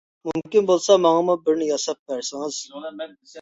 مۇمكىن 0.27 0.63
بولسا 0.71 0.95
ماڭىمۇ 1.03 1.35
بىرنى 1.49 1.67
ياساپ 1.73 2.01
بەرسىڭىز. 2.15 2.59